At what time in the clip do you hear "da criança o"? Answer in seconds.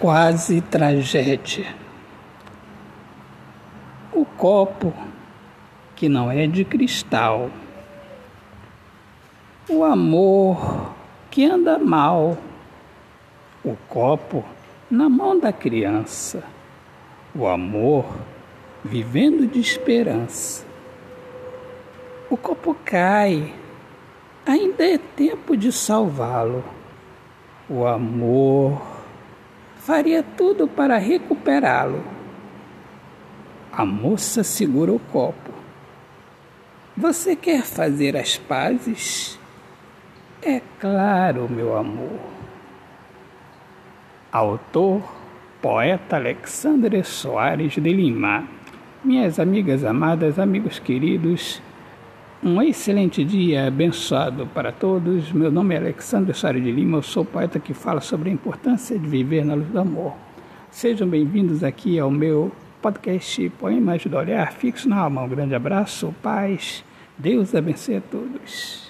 15.38-17.46